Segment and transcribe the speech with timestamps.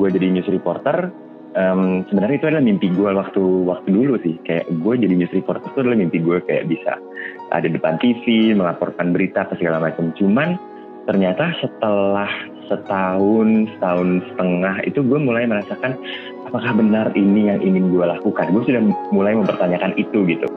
[0.00, 1.12] gue jadi news reporter
[1.52, 4.40] um, sebenarnya itu adalah mimpi gue waktu waktu dulu sih.
[4.48, 6.96] Kayak gue jadi news reporter itu adalah mimpi gue kayak bisa
[7.52, 10.08] ada depan TV melaporkan berita ke segala macam.
[10.16, 10.56] Cuman
[11.04, 12.32] ternyata setelah
[12.72, 16.00] setahun setahun setengah itu gue mulai merasakan
[16.48, 18.56] apakah benar ini yang ingin gue lakukan?
[18.56, 18.80] Gue sudah
[19.12, 20.48] mulai mempertanyakan itu gitu.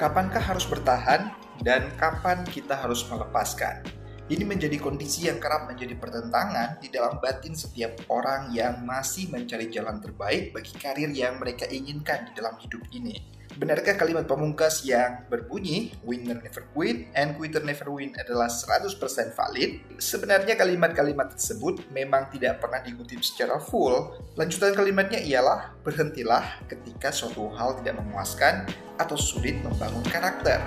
[0.00, 1.30] Kapankah harus bertahan
[1.62, 3.82] dan kapan kita harus melepaskan.
[4.30, 9.66] Ini menjadi kondisi yang kerap menjadi pertentangan di dalam batin setiap orang yang masih mencari
[9.68, 13.18] jalan terbaik bagi karir yang mereka inginkan di dalam hidup ini.
[13.52, 18.96] Benarkah kalimat pamungkas yang berbunyi winner never quit and quitter never win adalah 100%
[19.36, 20.00] valid?
[20.00, 24.16] Sebenarnya kalimat-kalimat tersebut memang tidak pernah dikutip secara full.
[24.40, 28.64] Lanjutan kalimatnya ialah berhentilah ketika suatu hal tidak memuaskan
[28.96, 30.64] atau sulit membangun karakter.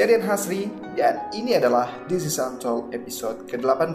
[0.00, 0.64] Saya Rian Hasri
[0.96, 3.92] dan ini adalah This is Untold episode ke-18.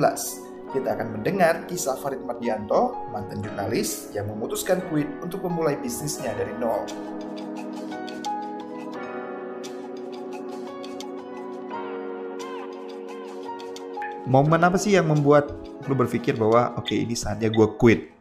[0.70, 6.54] Kita akan mendengar kisah Farid Mardianto, mantan jurnalis yang memutuskan quit untuk memulai bisnisnya dari
[6.62, 6.86] nol.
[14.30, 15.58] Momen apa sih yang membuat
[15.90, 18.14] lo berpikir bahwa oke okay, ini saatnya gue quit?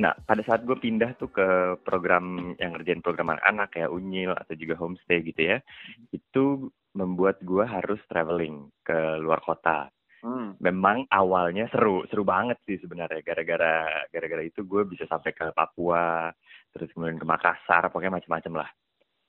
[0.00, 4.56] Nah, pada saat gue pindah tuh ke program yang ngerjain program anak-anak kayak Unyil atau
[4.56, 5.60] juga homestay gitu ya,
[6.08, 9.86] itu membuat gue harus traveling ke luar kota.
[10.18, 10.58] Hmm.
[10.58, 13.22] Memang awalnya seru, seru banget sih sebenarnya.
[13.22, 16.34] Gara-gara gara-gara itu gue bisa sampai ke Papua,
[16.74, 18.70] terus kemudian ke Makassar, pokoknya macam-macam lah.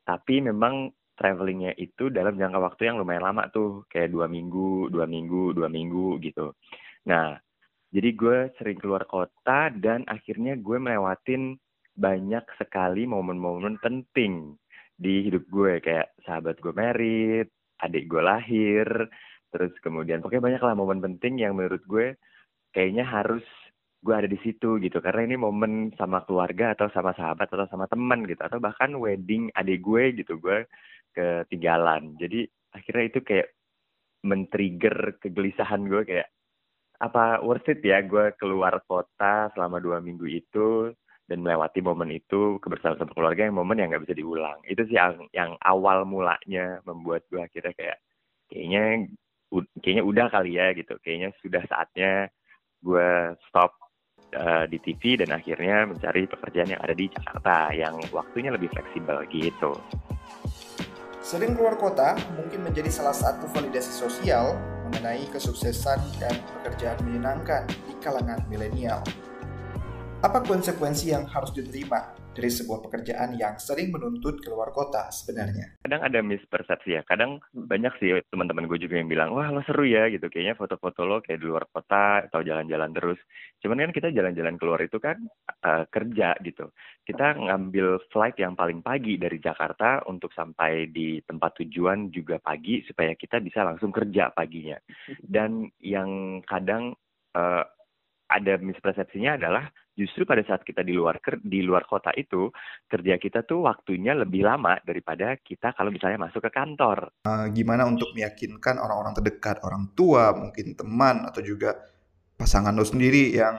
[0.02, 5.06] Tapi memang travelingnya itu dalam jangka waktu yang lumayan lama tuh, kayak dua minggu, dua
[5.06, 6.58] minggu, dua minggu gitu.
[7.06, 7.38] Nah,
[7.94, 11.54] jadi gue sering keluar kota dan akhirnya gue melewatin
[11.94, 14.56] banyak sekali momen-momen penting
[14.96, 18.88] di hidup gue kayak sahabat gue merit, adik gue lahir
[19.50, 22.14] terus kemudian pokoknya banyak lah momen penting yang menurut gue
[22.70, 23.44] kayaknya harus
[24.00, 25.04] gue ada di situ gitu.
[25.04, 29.52] Karena ini momen sama keluarga atau sama sahabat atau sama teman gitu atau bahkan wedding
[29.56, 30.64] adik gue gitu gue
[31.12, 32.16] ketinggalan.
[32.16, 33.48] Jadi akhirnya itu kayak
[34.24, 36.28] men-trigger kegelisahan gue kayak
[37.00, 40.92] apa worth it ya gue keluar kota selama dua minggu itu
[41.30, 44.98] dan melewati momen itu kebersamaan sama keluarga yang momen yang nggak bisa diulang itu sih
[44.98, 47.98] yang yang awal mulanya membuat gue akhirnya kayak
[48.50, 49.06] kayaknya
[49.80, 52.34] kayaknya udah kali ya gitu kayaknya sudah saatnya
[52.82, 53.78] gue stop
[54.34, 59.26] uh, di TV dan akhirnya mencari pekerjaan yang ada di Jakarta yang waktunya lebih fleksibel
[59.30, 59.78] gitu.
[61.20, 64.58] Sering keluar kota mungkin menjadi salah satu validasi sosial
[64.90, 69.04] mengenai kesuksesan dan pekerjaan menyenangkan di kalangan milenial.
[70.20, 75.80] Apa konsekuensi yang harus diterima dari sebuah pekerjaan yang sering menuntut keluar kota sebenarnya?
[75.80, 77.08] Kadang ada mispersepsi ya.
[77.08, 80.28] Kadang banyak sih teman-teman gue juga yang bilang, wah lo seru ya gitu.
[80.28, 83.16] Kayaknya foto-foto lo kayak di luar kota atau jalan-jalan terus.
[83.64, 85.24] Cuman kan kita jalan-jalan keluar itu kan
[85.64, 86.68] uh, kerja gitu.
[87.08, 92.84] Kita ngambil flight yang paling pagi dari Jakarta untuk sampai di tempat tujuan juga pagi
[92.84, 94.76] supaya kita bisa langsung kerja paginya.
[95.24, 96.92] Dan yang kadang
[97.40, 97.64] uh,
[98.30, 99.68] ada mispersepsinya adalah
[99.98, 102.48] justru pada saat kita di luar di luar kota itu
[102.88, 107.12] kerja kita tuh waktunya lebih lama daripada kita kalau misalnya masuk ke kantor.
[107.28, 111.76] Uh, gimana untuk meyakinkan orang-orang terdekat, orang tua, mungkin teman atau juga
[112.40, 113.58] pasangan lo sendiri yang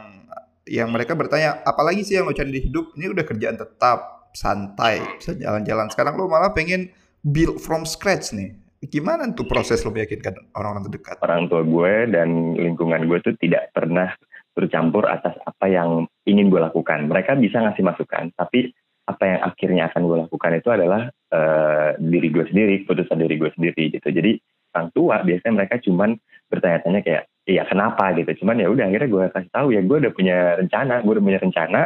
[0.64, 2.94] yang mereka bertanya, apalagi sih yang lo cari di hidup?
[2.94, 5.91] Ini udah kerjaan tetap, santai, bisa jalan-jalan.
[5.91, 6.88] Sekarang lo malah pengen
[7.26, 8.54] build from scratch nih.
[8.80, 11.20] Gimana tuh proses lo meyakinkan orang-orang terdekat?
[11.20, 14.09] Orang tua gue dan lingkungan gue tuh tidak pernah
[14.55, 17.06] bercampur atas apa yang ingin gue lakukan.
[17.06, 18.75] Mereka bisa ngasih masukan, tapi
[19.11, 23.50] apa yang akhirnya akan gue lakukan itu adalah uh, diri gue sendiri, keputusan diri gue
[23.59, 24.09] sendiri gitu.
[24.10, 24.39] Jadi
[24.71, 26.15] orang tua biasanya mereka cuman
[26.47, 28.44] bertanya-tanya kayak, iya kenapa gitu.
[28.44, 31.41] Cuman ya udah akhirnya gue kasih tahu ya gue udah punya rencana, gue udah punya
[31.43, 31.81] rencana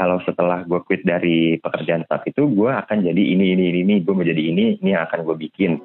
[0.00, 3.94] kalau setelah gue quit dari pekerjaan saat itu gue akan jadi ini ini ini, ini.
[4.00, 5.76] gue mau jadi ini, ini yang akan gue bikin.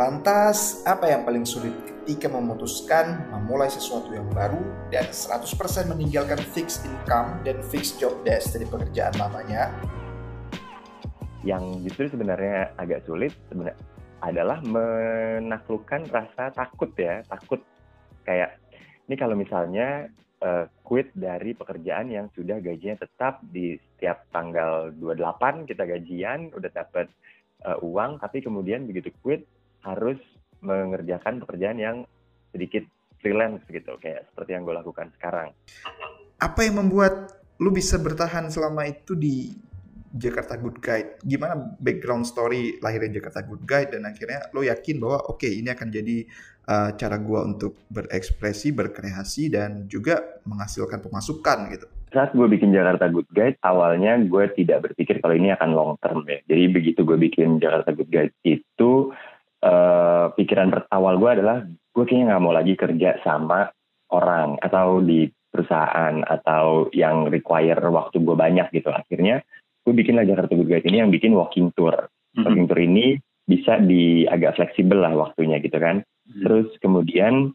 [0.00, 4.56] Lantas, apa yang paling sulit ketika memutuskan memulai sesuatu yang baru
[4.88, 5.44] dan 100%
[5.92, 9.68] meninggalkan fixed income dan fixed job desk dari pekerjaan lamanya?
[11.44, 13.76] Yang justru sebenarnya agak sulit sebenarnya
[14.24, 17.60] adalah menaklukkan rasa takut ya, takut
[18.24, 18.56] kayak
[19.08, 20.08] ini kalau misalnya
[20.40, 26.70] uh, quit dari pekerjaan yang sudah gajinya tetap di setiap tanggal 28 kita gajian, udah
[26.72, 27.12] dapat
[27.64, 29.44] uh, uang, tapi kemudian begitu quit
[29.84, 30.20] harus
[30.60, 31.96] mengerjakan pekerjaan yang
[32.52, 32.84] sedikit
[33.20, 35.52] freelance gitu kayak seperti yang gue lakukan sekarang.
[36.40, 39.52] Apa yang membuat lu bisa bertahan selama itu di
[40.10, 41.10] Jakarta Good Guide.
[41.22, 45.70] Gimana background story lahirnya Jakarta Good Guide dan akhirnya lo yakin bahwa oke okay, ini
[45.70, 46.16] akan jadi
[46.66, 51.86] uh, cara gua untuk berekspresi, berkreasi dan juga menghasilkan pemasukan gitu.
[52.10, 56.26] Saat gue bikin Jakarta Good Guide, awalnya gue tidak berpikir kalau ini akan long term
[56.26, 56.42] ya.
[56.50, 59.14] Jadi begitu gue bikin Jakarta Good Guide itu,
[59.64, 63.68] uh, pikiran awal gue adalah gue kayaknya nggak mau lagi kerja sama
[64.10, 68.90] orang atau di perusahaan atau yang require waktu gue banyak gitu.
[68.94, 69.42] Akhirnya
[69.82, 71.94] gue bikinlah Jakarta Good Guide ini yang bikin walking tour.
[71.94, 72.44] Mm-hmm.
[72.46, 73.06] Walking tour ini
[73.50, 76.06] bisa di agak fleksibel lah waktunya gitu kan.
[76.06, 76.42] Mm-hmm.
[76.46, 77.50] Terus kemudian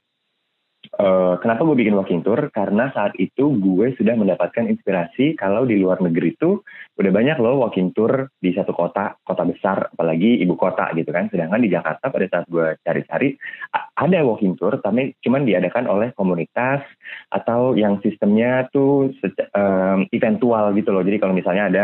[0.99, 2.49] uh, kenapa gue bikin walking tour?
[2.53, 6.61] Karena saat itu gue sudah mendapatkan inspirasi kalau di luar negeri itu
[6.95, 11.27] udah banyak loh walking tour di satu kota, kota besar, apalagi ibu kota gitu kan.
[11.33, 13.35] Sedangkan di Jakarta pada saat gue cari-cari
[13.75, 16.85] ada walking tour, tapi cuman diadakan oleh komunitas
[17.33, 19.11] atau yang sistemnya tuh
[19.57, 21.03] um, eventual gitu loh.
[21.03, 21.83] Jadi kalau misalnya ada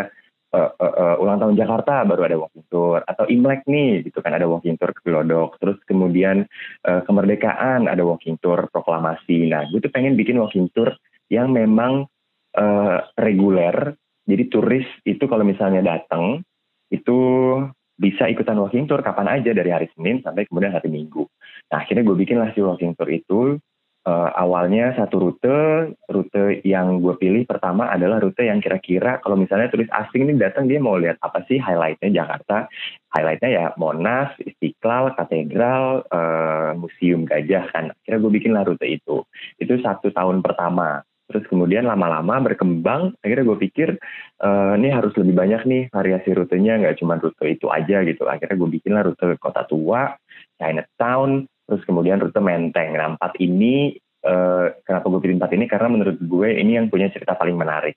[0.51, 4.48] uh, uh, ulang tahun Jakarta baru ada walking tour atau Imlek nih gitu kan ada
[4.48, 5.57] walking tour ke Glodok.
[5.63, 6.45] Terus kemudian
[6.86, 9.48] uh, kemerdekaan ada walking tour proklamasi.
[9.50, 10.92] Nah gue tuh pengen bikin walking tour
[11.31, 12.06] yang memang
[12.56, 13.95] uh, reguler.
[14.27, 16.45] Jadi turis itu kalau misalnya datang
[16.92, 17.19] itu
[17.95, 21.25] bisa ikutan walking tour kapan aja dari hari Senin sampai kemudian hari Minggu.
[21.71, 23.39] Nah akhirnya gue bikin lah si walking tour itu
[24.06, 25.57] uh, awalnya satu rute,
[26.09, 30.65] rute yang gue pilih pertama adalah rute yang kira-kira kalau misalnya turis asing ini datang
[30.65, 32.65] dia mau lihat apa sih highlightnya Jakarta,
[33.13, 37.94] highlightnya ya Monas, Istiqlal, Katedral, uh, Museum Gajah kan.
[38.01, 39.25] Kira gue bikin lah rute itu.
[39.62, 41.06] Itu satu tahun pertama.
[41.31, 43.95] Terus kemudian lama-lama berkembang, akhirnya gue pikir
[44.44, 48.27] uh, ini harus lebih banyak nih variasi rutenya, nggak cuma rute itu aja gitu.
[48.27, 50.12] Akhirnya gue bikin lah rute Kota Tua,
[50.59, 53.00] Chinatown, terus kemudian rute Menteng.
[53.00, 53.95] Nah empat ini
[54.27, 57.95] uh, kenapa gue pilih empat ini karena menurut gue ini yang punya cerita paling menarik.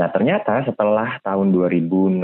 [0.00, 2.16] Nah ternyata setelah tahun 2016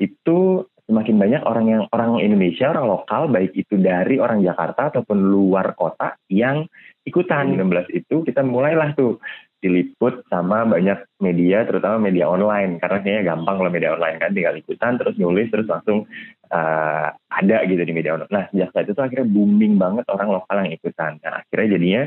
[0.00, 5.16] itu semakin banyak orang yang orang Indonesia, orang lokal, baik itu dari orang Jakarta ataupun
[5.20, 6.64] luar kota yang
[7.04, 7.52] ikutan.
[7.52, 9.20] 16 itu kita mulailah tuh
[9.64, 12.76] diliput sama banyak media, terutama media online.
[12.76, 16.04] Karena kayaknya gampang kalau media online kan, tinggal ikutan, terus nulis, terus langsung
[16.52, 18.28] uh, ada gitu di media online.
[18.28, 21.16] Nah, sejak saat itu akhirnya booming banget orang lokal yang ikutan.
[21.24, 22.02] Nah, akhirnya jadinya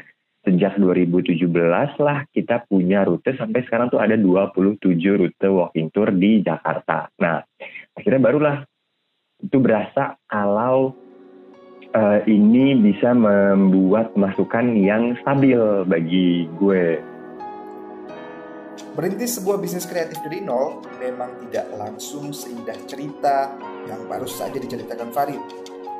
[0.45, 1.43] sejak 2017
[1.99, 7.11] lah kita punya rute sampai sekarang tuh ada 27 rute walking tour di Jakarta.
[7.19, 7.43] Nah,
[7.97, 8.57] akhirnya barulah
[9.43, 10.95] itu berasa kalau
[11.93, 17.16] uh, ini bisa membuat masukan yang stabil bagi gue
[18.97, 23.53] Merintis sebuah bisnis kreatif dari nol memang tidak langsung seindah cerita
[23.85, 25.41] yang baru saja diceritakan Farid.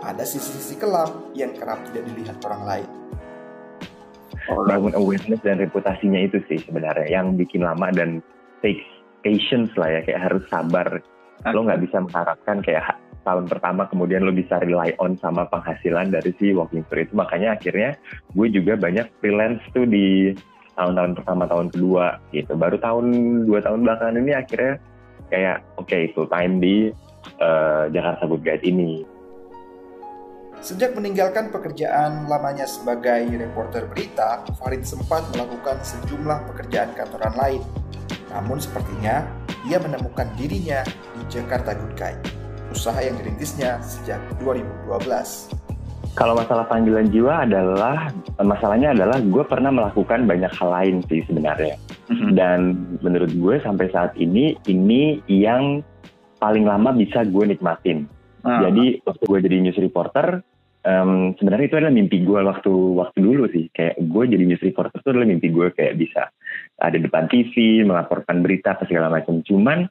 [0.02, 2.90] Ada sisi-sisi kelam yang kerap tidak dilihat orang lain.
[4.48, 8.24] Bangun awareness dan reputasinya itu sih sebenarnya yang bikin lama dan
[8.62, 8.86] takes
[9.26, 11.02] patience lah ya kayak harus sabar.
[11.46, 12.98] Lo nggak bisa mengharapkan kayak
[13.28, 17.60] tahun pertama kemudian lo bisa rely on sama penghasilan dari si walking tour itu makanya
[17.60, 18.00] akhirnya
[18.32, 20.32] gue juga banyak freelance tuh di
[20.78, 23.06] tahun-tahun pertama tahun kedua gitu baru tahun
[23.50, 24.74] dua tahun belakangan ini akhirnya
[25.34, 26.94] kayak oke okay, full time di
[27.42, 29.18] uh, Jakarta Good Guide ini
[30.58, 37.62] Sejak meninggalkan pekerjaan lamanya sebagai reporter berita, Farid sempat melakukan sejumlah pekerjaan kantoran lain.
[38.34, 39.22] Namun sepertinya
[39.70, 40.82] ia menemukan dirinya
[41.14, 42.26] di Jakarta Good Guide,
[42.74, 45.67] usaha yang dirintisnya sejak 2012.
[46.18, 48.10] Kalau masalah panggilan jiwa adalah
[48.42, 51.78] masalahnya adalah gue pernah melakukan banyak hal lain sih sebenarnya.
[52.10, 52.32] Mm-hmm.
[52.34, 52.60] Dan
[53.06, 55.86] menurut gue sampai saat ini ini yang
[56.42, 58.10] paling lama bisa gue nikmatin.
[58.42, 58.62] Uh-huh.
[58.66, 60.42] Jadi waktu gue jadi news reporter,
[60.90, 63.70] um, sebenarnya itu adalah mimpi gue waktu waktu dulu sih.
[63.70, 66.34] Kayak gue jadi news reporter itu adalah mimpi gue kayak bisa
[66.82, 69.46] ada depan TV, melaporkan berita ke segala macam.
[69.46, 69.86] Cuman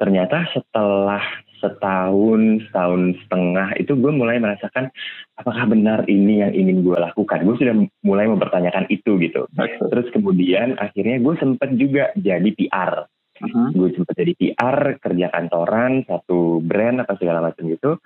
[0.00, 1.20] ternyata setelah
[1.60, 4.88] setahun, setahun setengah itu gue mulai merasakan
[5.36, 7.44] apakah benar ini yang ingin gue lakukan.
[7.44, 9.44] Gue sudah mulai mempertanyakan itu gitu.
[9.92, 13.04] Terus kemudian akhirnya gue sempat juga jadi PR.
[13.40, 13.68] Uh-huh.
[13.72, 18.00] Gue sempat jadi PR, kerja kantoran, satu brand atau segala macam gitu.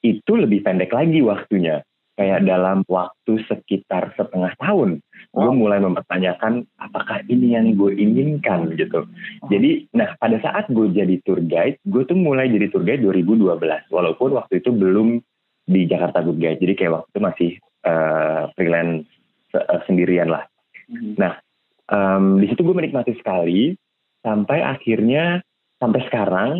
[0.00, 1.82] Itu lebih pendek lagi waktunya.
[2.14, 9.06] Kayak dalam waktu sekitar setengah tahun gue mulai mempertanyakan apakah ini yang gue inginkan gitu.
[9.06, 9.48] Oh.
[9.48, 13.62] Jadi, nah pada saat gue jadi tour guide, gue tuh mulai jadi tour guide 2012,
[13.94, 15.22] walaupun waktu itu belum
[15.70, 17.50] di Jakarta Good Guide, jadi kayak waktu itu masih
[17.86, 19.06] uh, freelance
[19.54, 20.50] uh, sendirian lah.
[20.90, 21.14] Mm-hmm.
[21.14, 21.38] Nah,
[21.86, 23.78] um, di situ gue menikmati sekali
[24.26, 25.46] sampai akhirnya
[25.78, 26.50] sampai sekarang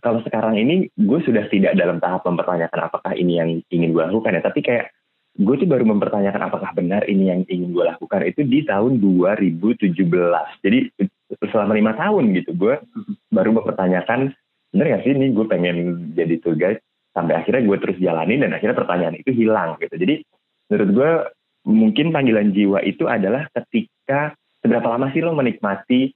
[0.00, 4.40] kalau sekarang ini gue sudah tidak dalam tahap mempertanyakan apakah ini yang ingin gue lakukan
[4.40, 4.95] ya tapi kayak
[5.36, 9.92] gue tuh baru mempertanyakan apakah benar ini yang ingin gue lakukan itu di tahun 2017.
[10.64, 10.78] Jadi
[11.52, 12.80] selama lima tahun gitu gue
[13.28, 14.32] baru mempertanyakan
[14.72, 15.76] bener gak sih ini gue pengen
[16.16, 16.80] jadi tour guide?
[17.12, 19.94] Sampai akhirnya gue terus jalani dan akhirnya pertanyaan itu hilang gitu.
[19.96, 20.14] Jadi
[20.72, 21.10] menurut gue
[21.66, 24.32] mungkin panggilan jiwa itu adalah ketika
[24.64, 26.12] seberapa lama sih lo menikmati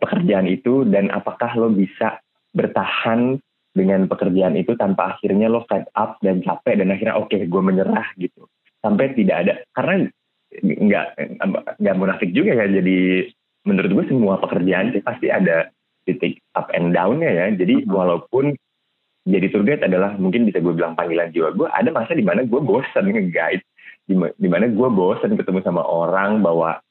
[0.00, 2.18] pekerjaan itu dan apakah lo bisa
[2.52, 3.40] bertahan
[3.72, 7.62] dengan pekerjaan itu tanpa akhirnya lo fed up dan capek dan akhirnya oke okay, gue
[7.64, 8.44] menyerah gitu.
[8.84, 10.08] Sampai tidak ada karena
[10.60, 11.06] nggak
[11.80, 12.66] nggak munafik juga ya.
[12.68, 13.28] Jadi
[13.64, 15.72] menurut gue semua pekerjaan sih pasti ada
[16.04, 17.46] titik up and down-nya ya.
[17.56, 17.92] Jadi uh-huh.
[17.96, 18.52] walaupun
[19.22, 22.44] jadi tour guide adalah mungkin bisa gue bilang panggilan jiwa gue ada masa di mana
[22.44, 23.64] gue bosan nge-guide.
[24.10, 26.82] Di mana gue bosan ketemu sama orang bawa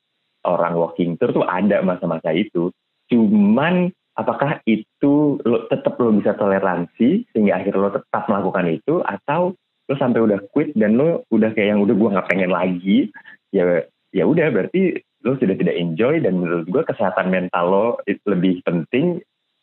[0.48, 2.74] orang walking tour tuh ada masa-masa itu.
[3.12, 9.00] Cuman apakah itu lo tetap lo bisa toleransi sehingga akhirnya lo tetap melakukan itu?
[9.04, 9.56] Atau
[9.88, 13.12] lo sampai udah quit dan lo udah kayak yang udah gue nggak pengen lagi
[13.52, 17.88] ya ya udah berarti lo sudah tidak enjoy dan menurut gue kesehatan mental lo
[18.28, 19.20] lebih penting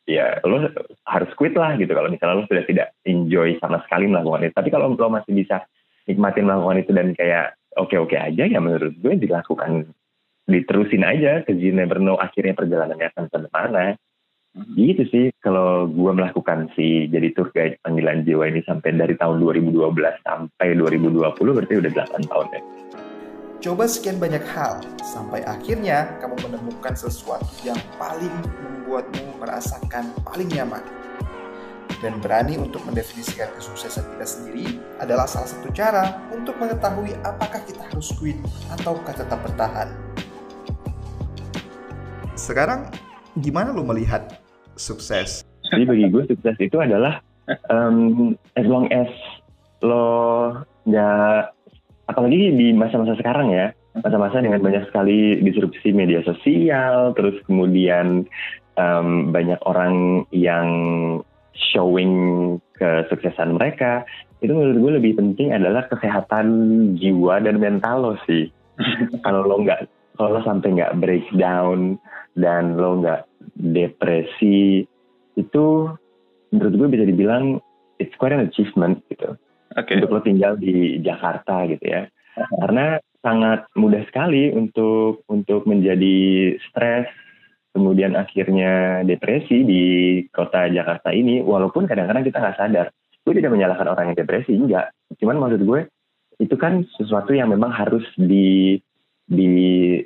[0.09, 0.69] ya lo
[1.05, 1.93] harus quit lah gitu.
[1.93, 4.55] Kalau misalnya lo sudah tidak enjoy sama sekali melakukan itu.
[4.57, 5.65] Tapi kalau lo masih bisa
[6.09, 9.93] nikmatin melakukan itu dan kayak oke-oke aja ya menurut gue dilakukan
[10.49, 14.01] diterusin aja ke you never know akhirnya perjalanannya akan ke mana
[14.75, 19.39] Gitu sih kalau gue melakukan si jadi tour guide panggilan jiwa ini sampai dari tahun
[19.43, 19.75] 2012
[20.27, 22.63] sampai 2020 berarti udah 8 tahun ya.
[23.59, 28.31] Coba sekian banyak hal sampai akhirnya kamu menemukan sesuatu yang paling
[28.63, 30.83] membuatmu merasakan paling nyaman.
[31.99, 37.83] Dan berani untuk mendefinisikan kesuksesan kita sendiri adalah salah satu cara untuk mengetahui apakah kita
[37.91, 38.39] harus quit
[38.71, 39.91] ataukah tetap bertahan.
[42.39, 42.87] Sekarang
[43.43, 44.39] gimana lo melihat
[44.79, 45.45] sukses?
[45.69, 47.21] Jadi bagi gue sukses itu adalah
[47.69, 49.11] um, as long as
[49.85, 50.53] lo
[50.89, 51.55] nggak
[52.09, 53.71] apalagi di masa-masa sekarang ya
[54.01, 58.25] masa-masa dengan banyak sekali disrupsi media sosial terus kemudian
[58.79, 60.69] um, banyak orang yang
[61.53, 64.07] showing kesuksesan mereka
[64.39, 66.47] itu menurut gue lebih penting adalah kesehatan
[66.97, 68.47] jiwa dan mental lo sih
[69.27, 71.97] kalau lo nggak kalau lo sampai nggak breakdown
[72.35, 74.83] dan lo nggak depresi
[75.39, 75.67] itu
[76.51, 77.63] menurut gue bisa dibilang
[78.03, 79.39] it's quite an achievement gitu.
[79.79, 80.03] Okay.
[80.03, 82.11] untuk lo tinggal di Jakarta gitu ya.
[82.35, 87.07] Karena sangat mudah sekali untuk untuk menjadi stres
[87.75, 89.85] kemudian akhirnya depresi di
[90.35, 92.87] kota Jakarta ini walaupun kadang-kadang kita nggak sadar.
[93.23, 95.81] Gue tidak menyalahkan orang yang depresi enggak cuman maksud gue
[96.39, 98.79] itu kan sesuatu yang memang harus di
[99.29, 100.01] di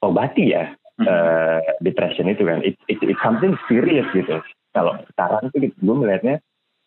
[0.00, 0.72] obati ya
[1.04, 4.40] uh, depression itu kan it, it, it's something serious gitu
[4.72, 6.40] kalau sekarang tuh gue melihatnya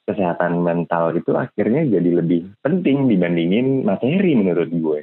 [0.06, 5.00] kesehatan mental itu akhirnya jadi lebih penting dibandingin materi menurut gue.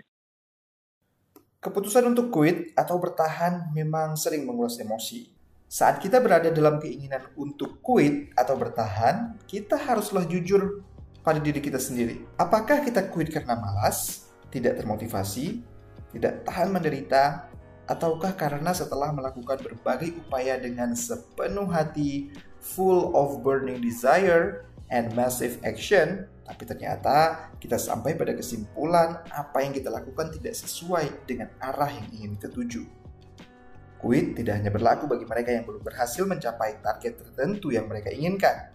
[1.59, 5.27] Keputusan untuk quit atau bertahan memang sering menguras emosi.
[5.69, 10.81] Saat kita berada dalam keinginan untuk quit atau bertahan, kita haruslah jujur
[11.21, 12.25] pada diri kita sendiri.
[12.41, 15.61] Apakah kita quit karena malas, tidak termotivasi,
[16.15, 17.49] tidak tahan menderita,
[17.88, 22.29] ataukah karena setelah melakukan berbagai upaya dengan sepenuh hati,
[22.61, 29.77] full of burning desire and massive action, tapi ternyata kita sampai pada kesimpulan apa yang
[29.77, 32.83] kita lakukan tidak sesuai dengan arah yang ingin kita tuju.
[33.99, 38.71] Quit tidak hanya berlaku bagi mereka yang belum berhasil mencapai target tertentu yang mereka inginkan,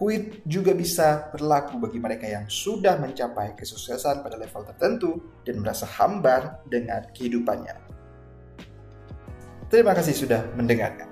[0.00, 5.10] Quit juga bisa berlaku bagi mereka yang sudah mencapai kesuksesan pada level tertentu
[5.44, 7.76] dan merasa hambar dengan kehidupannya.
[9.68, 11.09] Terima kasih sudah mendengarkan.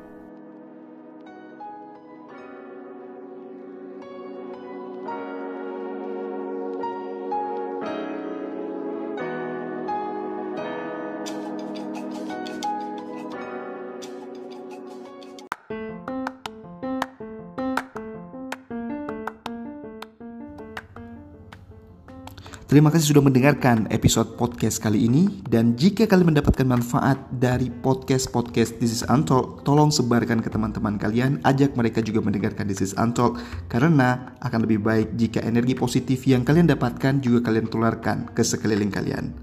[22.78, 28.78] Terima kasih sudah mendengarkan episode podcast kali ini dan jika kalian mendapatkan manfaat dari podcast-podcast
[28.78, 33.42] This is Untalk, tolong sebarkan ke teman-teman kalian, ajak mereka juga mendengarkan This is Untalk
[33.66, 38.94] karena akan lebih baik jika energi positif yang kalian dapatkan juga kalian tularkan ke sekeliling
[38.94, 39.34] kalian.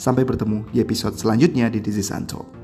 [0.00, 2.59] Sampai bertemu di episode selanjutnya di This is Untalk.